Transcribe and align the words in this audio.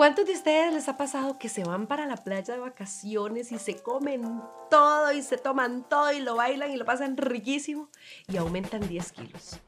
¿Cuántos 0.00 0.24
de 0.24 0.32
ustedes 0.32 0.72
les 0.72 0.88
ha 0.88 0.96
pasado 0.96 1.38
que 1.38 1.50
se 1.50 1.62
van 1.62 1.86
para 1.86 2.06
la 2.06 2.16
playa 2.16 2.54
de 2.54 2.60
vacaciones 2.60 3.52
y 3.52 3.58
se 3.58 3.82
comen 3.82 4.40
todo 4.70 5.12
y 5.12 5.20
se 5.20 5.36
toman 5.36 5.86
todo 5.86 6.10
y 6.10 6.20
lo 6.20 6.36
bailan 6.36 6.70
y 6.70 6.78
lo 6.78 6.86
pasan 6.86 7.18
riquísimo 7.18 7.90
y 8.26 8.38
aumentan 8.38 8.88
10 8.88 9.12
kilos? 9.12 9.60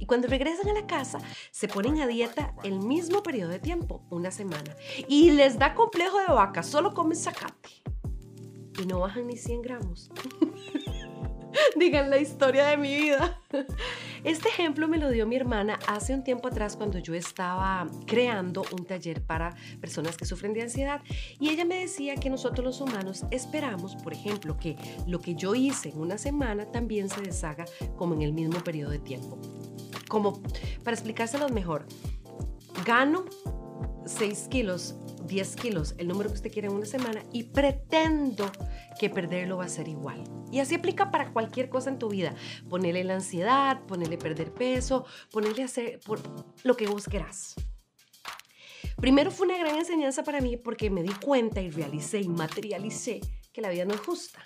Y 0.00 0.06
cuando 0.06 0.26
regresan 0.26 0.70
a 0.70 0.72
la 0.72 0.88
casa, 0.88 1.20
se 1.52 1.68
ponen 1.68 2.00
a 2.00 2.08
dieta 2.08 2.52
el 2.64 2.80
mismo 2.80 3.22
periodo 3.22 3.50
de 3.50 3.60
tiempo, 3.60 4.02
una 4.10 4.32
semana. 4.32 4.74
Y 5.06 5.30
les 5.30 5.56
da 5.56 5.76
complejo 5.76 6.18
de 6.18 6.34
vaca, 6.34 6.64
solo 6.64 6.92
comen 6.92 7.16
zacate. 7.16 7.70
Y 8.82 8.86
no 8.86 8.98
bajan 8.98 9.28
ni 9.28 9.36
100 9.36 9.62
gramos. 9.62 10.10
Digan 11.76 12.10
la 12.10 12.18
historia 12.18 12.66
de 12.66 12.76
mi 12.76 12.94
vida. 12.94 13.40
Este 14.24 14.48
ejemplo 14.48 14.86
me 14.88 14.98
lo 14.98 15.10
dio 15.10 15.26
mi 15.26 15.36
hermana 15.36 15.78
hace 15.86 16.14
un 16.14 16.22
tiempo 16.22 16.48
atrás 16.48 16.76
cuando 16.76 16.98
yo 16.98 17.14
estaba 17.14 17.86
creando 18.06 18.64
un 18.72 18.84
taller 18.84 19.22
para 19.22 19.54
personas 19.80 20.16
que 20.16 20.26
sufren 20.26 20.52
de 20.52 20.62
ansiedad 20.62 21.00
y 21.38 21.48
ella 21.48 21.64
me 21.64 21.80
decía 21.80 22.16
que 22.16 22.30
nosotros 22.30 22.64
los 22.64 22.80
humanos 22.80 23.24
esperamos, 23.30 23.96
por 23.96 24.12
ejemplo, 24.12 24.56
que 24.58 24.76
lo 25.06 25.20
que 25.20 25.34
yo 25.34 25.54
hice 25.54 25.90
en 25.90 26.00
una 26.00 26.18
semana 26.18 26.66
también 26.66 27.08
se 27.08 27.22
deshaga 27.22 27.64
como 27.96 28.14
en 28.14 28.22
el 28.22 28.32
mismo 28.32 28.62
periodo 28.62 28.90
de 28.90 28.98
tiempo. 28.98 29.38
Como 30.08 30.42
para 30.84 30.94
explicárselo 30.94 31.48
mejor, 31.48 31.86
gano 32.84 33.24
6 34.04 34.48
kilos 34.50 34.96
10 35.30 35.56
kilos, 35.56 35.94
el 35.98 36.08
número 36.08 36.28
que 36.28 36.36
usted 36.36 36.52
quiere 36.52 36.68
en 36.68 36.74
una 36.74 36.86
semana, 36.86 37.22
y 37.32 37.44
pretendo 37.44 38.50
que 38.98 39.10
perderlo 39.10 39.56
va 39.56 39.64
a 39.64 39.68
ser 39.68 39.88
igual. 39.88 40.24
Y 40.50 40.58
así 40.58 40.74
aplica 40.74 41.10
para 41.10 41.32
cualquier 41.32 41.68
cosa 41.68 41.90
en 41.90 41.98
tu 41.98 42.08
vida. 42.08 42.34
Ponerle 42.68 43.04
la 43.04 43.14
ansiedad, 43.14 43.80
ponerle 43.86 44.18
perder 44.18 44.52
peso, 44.52 45.06
ponerle 45.30 45.62
hacer 45.62 46.00
por 46.00 46.20
lo 46.64 46.76
que 46.76 46.86
vos. 46.86 47.08
Primero 48.96 49.30
fue 49.30 49.46
una 49.46 49.58
gran 49.58 49.76
enseñanza 49.76 50.22
para 50.22 50.40
mí 50.40 50.56
porque 50.56 50.90
me 50.90 51.02
di 51.02 51.12
cuenta 51.24 51.62
y 51.62 51.70
realicé 51.70 52.20
y 52.20 52.28
materialicé 52.28 53.20
que 53.52 53.62
la 53.62 53.70
vida 53.70 53.84
no 53.84 53.94
es 53.94 54.00
justa, 54.00 54.42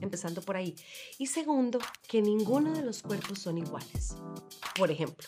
empezando 0.00 0.40
por 0.40 0.56
ahí. 0.56 0.74
Y 1.18 1.26
segundo, 1.26 1.78
que 2.08 2.22
ninguno 2.22 2.72
de 2.72 2.82
los 2.82 3.02
cuerpos 3.02 3.40
son 3.40 3.58
iguales. 3.58 4.16
Por 4.76 4.90
ejemplo, 4.90 5.26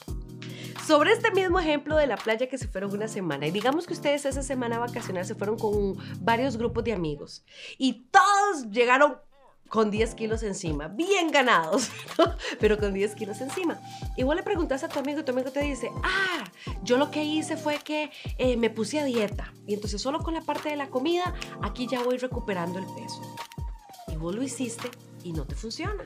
sobre 0.90 1.12
este 1.12 1.30
mismo 1.30 1.60
ejemplo 1.60 1.96
de 1.96 2.08
la 2.08 2.16
playa 2.16 2.48
que 2.48 2.58
se 2.58 2.66
fueron 2.66 2.90
una 2.92 3.06
semana, 3.06 3.46
y 3.46 3.52
digamos 3.52 3.86
que 3.86 3.92
ustedes 3.92 4.24
esa 4.24 4.42
semana 4.42 4.80
vacacional 4.80 5.24
se 5.24 5.36
fueron 5.36 5.56
con 5.56 5.96
varios 6.18 6.56
grupos 6.56 6.82
de 6.82 6.92
amigos 6.92 7.44
y 7.78 8.08
todos 8.10 8.68
llegaron 8.72 9.18
con 9.68 9.92
10 9.92 10.16
kilos 10.16 10.42
encima, 10.42 10.88
bien 10.88 11.30
ganados, 11.30 11.90
pero 12.58 12.76
con 12.76 12.92
10 12.92 13.14
kilos 13.14 13.40
encima. 13.40 13.78
Y 14.16 14.24
vos 14.24 14.34
le 14.34 14.42
preguntas 14.42 14.82
a 14.82 14.88
tu 14.88 14.98
amigo 14.98 15.20
y 15.20 15.22
tu 15.22 15.30
amigo 15.30 15.52
te 15.52 15.60
dice, 15.60 15.92
ah, 16.02 16.42
yo 16.82 16.96
lo 16.96 17.12
que 17.12 17.22
hice 17.22 17.56
fue 17.56 17.78
que 17.78 18.10
eh, 18.38 18.56
me 18.56 18.68
puse 18.68 18.98
a 18.98 19.04
dieta 19.04 19.54
y 19.68 19.74
entonces 19.74 20.02
solo 20.02 20.18
con 20.18 20.34
la 20.34 20.40
parte 20.40 20.70
de 20.70 20.76
la 20.76 20.90
comida, 20.90 21.36
aquí 21.62 21.86
ya 21.86 22.02
voy 22.02 22.16
recuperando 22.16 22.80
el 22.80 22.86
peso. 22.86 23.22
Y 24.08 24.16
vos 24.16 24.34
lo 24.34 24.42
hiciste 24.42 24.90
y 25.22 25.32
no 25.32 25.46
te 25.46 25.54
funciona. 25.54 26.02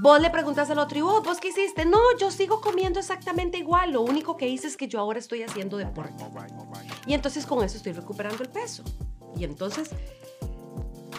Vos 0.00 0.20
le 0.20 0.30
preguntas 0.30 0.70
al 0.70 0.78
otro, 0.78 0.98
¿y 0.98 1.02
vos, 1.02 1.22
vos 1.22 1.38
qué 1.38 1.48
hiciste? 1.48 1.84
No, 1.84 1.98
yo 2.18 2.30
sigo 2.30 2.60
comiendo 2.60 2.98
exactamente 2.98 3.58
igual. 3.58 3.92
Lo 3.92 4.00
único 4.02 4.36
que 4.36 4.48
hice 4.48 4.66
es 4.66 4.76
que 4.76 4.88
yo 4.88 4.98
ahora 4.98 5.18
estoy 5.18 5.42
haciendo 5.42 5.76
deporte. 5.76 6.24
Y 7.06 7.14
entonces 7.14 7.44
con 7.44 7.62
eso 7.62 7.76
estoy 7.76 7.92
recuperando 7.92 8.42
el 8.42 8.48
peso. 8.48 8.82
Y 9.36 9.44
entonces 9.44 9.90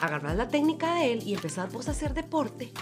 agarras 0.01 0.35
la 0.35 0.47
técnica 0.47 0.95
de 0.95 1.13
él 1.13 1.23
y 1.23 1.33
empezás 1.35 1.71
vos 1.71 1.87
a 1.87 1.91
hacer 1.91 2.13
deporte 2.13 2.73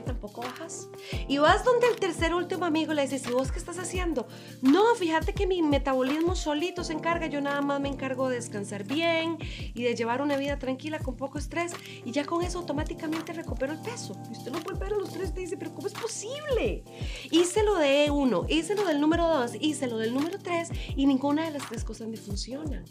tampoco 0.00 0.40
bajas. 0.40 0.88
Y 1.28 1.38
vas 1.38 1.64
donde 1.64 1.86
el 1.88 1.96
tercer 1.96 2.34
último 2.34 2.64
amigo 2.64 2.94
le 2.94 3.02
dices, 3.02 3.26
¿y 3.26 3.32
vos 3.32 3.52
qué 3.52 3.58
estás 3.58 3.78
haciendo? 3.78 4.26
No, 4.62 4.94
fíjate 4.94 5.34
que 5.34 5.46
mi 5.46 5.62
metabolismo 5.62 6.34
solito 6.36 6.84
se 6.84 6.92
encarga, 6.92 7.26
yo 7.26 7.40
nada 7.40 7.60
más 7.60 7.80
me 7.80 7.88
encargo 7.88 8.28
de 8.28 8.36
descansar 8.36 8.84
bien 8.84 9.38
y 9.74 9.82
de 9.82 9.94
llevar 9.94 10.22
una 10.22 10.36
vida 10.36 10.58
tranquila 10.58 10.98
con 10.98 11.16
poco 11.16 11.38
estrés 11.38 11.72
y 12.04 12.12
ya 12.12 12.24
con 12.24 12.42
eso 12.42 12.58
automáticamente 12.58 13.32
recupero 13.32 13.72
el 13.72 13.80
peso. 13.80 14.14
Y 14.28 14.32
usted 14.32 14.52
lo 14.52 14.60
vuelve 14.60 14.86
a 14.86 14.90
los 14.90 15.10
tres 15.10 15.32
y 15.36 15.40
dice, 15.40 15.56
pero 15.56 15.74
¿cómo 15.74 15.86
es 15.86 15.94
posible? 15.94 16.84
Hice 17.30 17.62
lo 17.62 17.76
de 17.76 18.10
uno, 18.10 18.44
hice 18.48 18.74
lo 18.74 18.84
del 18.84 19.00
número 19.00 19.26
dos, 19.26 19.52
hice 19.60 19.86
lo 19.86 19.98
del 19.98 20.14
número 20.14 20.38
tres 20.38 20.70
y 20.96 21.06
ninguna 21.06 21.44
de 21.44 21.52
las 21.52 21.68
tres 21.68 21.84
cosas 21.84 22.08
me 22.08 22.16
funciona. 22.16 22.84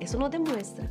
Eso 0.00 0.18
nos 0.18 0.30
demuestra 0.30 0.90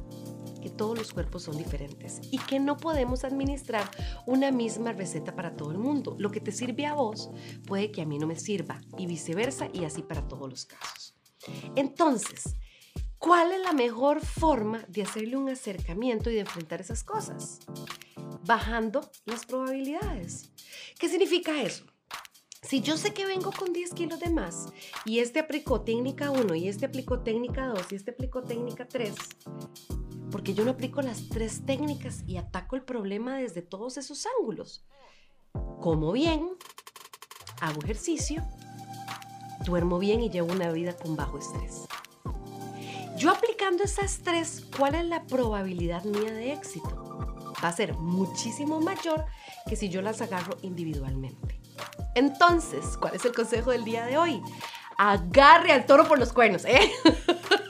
que 0.62 0.70
todos 0.70 0.98
los 0.98 1.12
cuerpos 1.12 1.44
son 1.44 1.58
diferentes 1.58 2.22
y 2.32 2.38
que 2.38 2.60
no 2.60 2.78
podemos 2.78 3.24
administrar 3.24 3.90
una 4.26 4.52
misma 4.52 4.94
receta 4.94 5.36
para 5.36 5.56
todo 5.56 5.72
el 5.72 5.78
mundo. 5.78 6.16
Lo 6.20 6.32
que 6.32 6.40
te 6.40 6.52
sirve 6.52 6.86
a 6.86 6.94
vos 6.94 7.30
puede 7.68 7.92
que 7.92 8.02
a 8.02 8.06
mí 8.06 8.18
no 8.20 8.28
me 8.28 8.40
sirva 8.40 8.80
y 8.98 9.08
viceversa 9.08 9.68
y 9.74 9.84
así 9.84 10.02
para 10.04 10.28
todos 10.28 10.50
los 10.50 10.66
casos. 10.66 11.16
Entonces, 11.76 12.54
¿cuál 13.18 13.52
es 13.52 13.62
la 13.62 13.74
mejor 13.74 14.24
forma 14.24 14.86
de 14.88 15.04
hacerle 15.04 15.38
un 15.38 15.50
acercamiento 15.50 16.30
y 16.30 16.36
de 16.36 16.42
enfrentar 16.42 16.82
esas 16.82 17.04
cosas? 17.04 17.60
Bajando 18.46 19.10
las 19.26 19.46
probabilidades. 19.46 20.52
¿Qué 21.00 21.10
significa 21.10 21.62
eso? 21.62 21.86
Si 22.64 22.80
yo 22.80 22.96
sé 22.96 23.12
que 23.12 23.26
vengo 23.26 23.52
con 23.52 23.74
10 23.74 23.94
kilos 23.96 24.20
de 24.20 24.30
más 24.30 24.68
y 25.04 25.20
este 25.20 25.40
aplicó 25.40 25.82
técnica 25.82 26.30
1 26.30 26.54
y 26.56 26.68
este 26.68 26.86
aplicó 26.86 27.20
técnica 27.20 27.66
2 27.68 27.92
y 27.92 27.96
este 27.96 28.12
aplicó 28.12 28.44
técnica 28.44 28.88
3, 28.88 29.16
porque 30.32 30.54
yo 30.54 30.64
no 30.64 30.72
aplico 30.72 31.02
las 31.02 31.30
tres 31.30 31.66
técnicas 31.66 32.24
y 32.26 32.38
ataco 32.38 32.76
el 32.76 32.84
problema 32.84 33.38
desde 33.38 33.62
todos 33.62 33.98
esos 33.98 34.26
ángulos. 34.40 34.86
Como 35.82 36.12
bien, 36.12 36.50
hago 37.60 37.82
ejercicio, 37.84 38.44
duermo 39.66 40.00
bien 40.00 40.22
y 40.22 40.30
llevo 40.30 40.52
una 40.52 40.72
vida 40.72 40.96
con 40.96 41.16
bajo 41.16 41.38
estrés. 41.38 41.86
Yo 43.18 43.30
aplicando 43.30 43.84
esas 43.84 44.20
tres, 44.24 44.66
¿cuál 44.76 44.96
es 44.96 45.06
la 45.06 45.24
probabilidad 45.26 46.04
mía 46.06 46.32
de 46.32 46.54
éxito? 46.54 47.36
Va 47.64 47.68
a 47.68 47.74
ser 47.74 47.94
muchísimo 47.94 48.80
mayor 48.80 49.26
que 49.68 49.76
si 49.76 49.90
yo 49.90 50.02
las 50.02 50.22
agarro 50.22 50.58
individualmente. 50.64 51.62
Entonces, 52.16 52.98
¿cuál 52.98 53.16
es 53.16 53.26
el 53.26 53.34
consejo 53.34 53.72
del 53.72 53.84
día 53.84 54.06
de 54.06 54.18
hoy? 54.18 54.42
Agarre 54.98 55.72
al 55.72 55.86
toro 55.86 56.08
por 56.08 56.18
los 56.18 56.34
cuernos, 56.34 56.66
¿eh? 56.66 56.92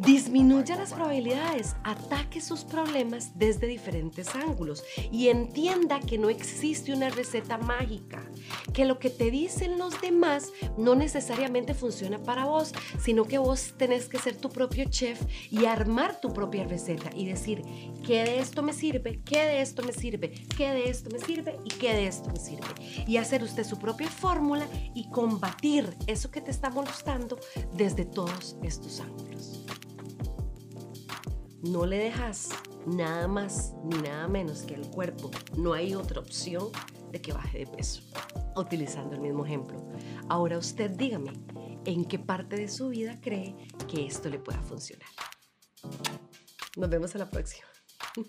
Disminuya 0.00 0.76
las 0.76 0.94
probabilidades, 0.94 1.76
ataque 1.84 2.40
sus 2.40 2.64
problemas 2.64 3.38
desde 3.38 3.66
diferentes 3.66 4.34
ángulos 4.34 4.82
y 5.12 5.28
entienda 5.28 6.00
que 6.00 6.16
no 6.16 6.30
existe 6.30 6.94
una 6.94 7.10
receta 7.10 7.58
mágica, 7.58 8.22
que 8.72 8.86
lo 8.86 8.98
que 8.98 9.10
te 9.10 9.30
dicen 9.30 9.76
los 9.76 10.00
demás 10.00 10.52
no 10.78 10.94
necesariamente 10.94 11.74
funciona 11.74 12.16
para 12.18 12.46
vos, 12.46 12.72
sino 12.98 13.24
que 13.24 13.36
vos 13.36 13.74
tenés 13.76 14.08
que 14.08 14.18
ser 14.18 14.36
tu 14.36 14.48
propio 14.48 14.86
chef 14.88 15.20
y 15.50 15.66
armar 15.66 16.18
tu 16.18 16.32
propia 16.32 16.64
receta 16.64 17.10
y 17.14 17.26
decir, 17.26 17.62
¿qué 18.06 18.24
de 18.24 18.38
esto 18.38 18.62
me 18.62 18.72
sirve? 18.72 19.20
¿Qué 19.22 19.40
de 19.40 19.60
esto 19.60 19.82
me 19.82 19.92
sirve? 19.92 20.32
¿Qué 20.56 20.70
de 20.70 20.88
esto 20.88 21.10
me 21.10 21.18
sirve? 21.18 21.58
¿Y 21.66 21.68
qué 21.68 21.92
de 21.92 22.06
esto 22.06 22.30
me 22.30 22.40
sirve? 22.40 23.04
Y 23.06 23.18
hacer 23.18 23.42
usted 23.42 23.64
su 23.64 23.78
propia 23.78 24.08
fórmula 24.08 24.66
y 24.94 25.10
combatir 25.10 25.94
eso 26.06 26.30
que 26.30 26.40
te 26.40 26.50
está 26.50 26.70
molestando 26.70 27.38
desde 27.74 28.06
todos 28.06 28.56
estos 28.62 29.00
ángulos 29.00 29.60
no 31.62 31.86
le 31.86 31.98
dejas 31.98 32.50
nada 32.86 33.28
más 33.28 33.74
ni 33.84 33.98
nada 33.98 34.28
menos 34.28 34.62
que 34.62 34.74
al 34.74 34.88
cuerpo, 34.90 35.30
no 35.56 35.72
hay 35.72 35.94
otra 35.94 36.20
opción 36.20 36.70
de 37.10 37.20
que 37.20 37.32
baje 37.32 37.58
de 37.58 37.66
peso, 37.66 38.02
utilizando 38.56 39.14
el 39.14 39.20
mismo 39.20 39.44
ejemplo. 39.44 39.84
Ahora 40.28 40.58
usted 40.58 40.90
dígame, 40.90 41.32
¿en 41.84 42.04
qué 42.04 42.18
parte 42.18 42.56
de 42.56 42.68
su 42.68 42.88
vida 42.88 43.18
cree 43.20 43.56
que 43.88 44.06
esto 44.06 44.28
le 44.28 44.38
pueda 44.38 44.60
funcionar? 44.62 45.08
Nos 46.76 46.88
vemos 46.88 47.14
a 47.14 47.18
la 47.18 47.30
próxima. 47.30 47.66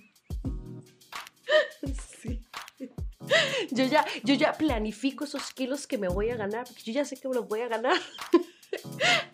Yo 3.71 3.85
ya, 3.85 4.05
yo 4.23 4.33
ya 4.33 4.53
planifico 4.53 5.23
esos 5.23 5.53
kilos 5.53 5.87
que 5.87 5.97
me 5.97 6.09
voy 6.09 6.29
a 6.29 6.35
ganar, 6.35 6.65
porque 6.65 6.83
yo 6.83 6.91
ya 6.91 7.05
sé 7.05 7.15
que 7.15 7.29
me 7.29 7.35
los 7.35 7.47
voy 7.47 7.61
a 7.61 7.67
ganar. 7.67 7.95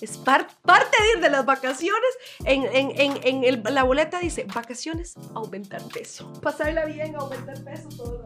Es 0.02 0.18
parte 0.18 0.98
de 1.22 1.30
las 1.30 1.46
vacaciones. 1.46 2.12
En, 2.46 2.64
en, 2.66 3.44
en, 3.44 3.64
la 3.74 3.84
boleta 3.84 4.20
dice, 4.20 4.46
vacaciones, 4.54 5.16
aumentar 5.34 5.82
peso. 5.94 6.32
Pasarla 6.42 6.86
bien, 6.86 7.16
aumentar 7.16 7.64
peso. 7.64 8.17